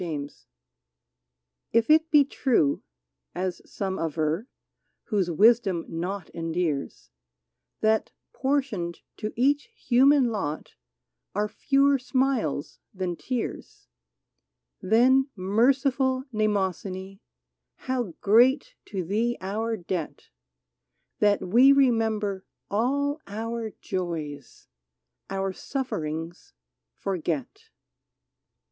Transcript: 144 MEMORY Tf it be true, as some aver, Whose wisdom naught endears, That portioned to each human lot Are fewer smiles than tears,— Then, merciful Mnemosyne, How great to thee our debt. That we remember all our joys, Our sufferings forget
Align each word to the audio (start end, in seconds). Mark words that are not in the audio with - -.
144 0.01 0.49
MEMORY 1.79 1.83
Tf 1.83 1.95
it 2.01 2.09
be 2.09 2.25
true, 2.25 2.81
as 3.35 3.61
some 3.71 3.99
aver, 3.99 4.47
Whose 5.09 5.29
wisdom 5.29 5.85
naught 5.87 6.31
endears, 6.33 7.11
That 7.81 8.11
portioned 8.33 9.01
to 9.17 9.31
each 9.35 9.69
human 9.75 10.29
lot 10.31 10.73
Are 11.35 11.47
fewer 11.47 11.99
smiles 11.99 12.79
than 12.91 13.15
tears,— 13.15 13.89
Then, 14.81 15.29
merciful 15.35 16.23
Mnemosyne, 16.33 17.19
How 17.85 18.15
great 18.21 18.73
to 18.85 19.03
thee 19.03 19.37
our 19.39 19.77
debt. 19.77 20.29
That 21.19 21.41
we 21.43 21.71
remember 21.71 22.43
all 22.71 23.19
our 23.27 23.69
joys, 23.81 24.67
Our 25.29 25.53
sufferings 25.53 26.53
forget 26.95 27.69